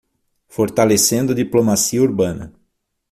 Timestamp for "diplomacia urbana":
1.35-2.51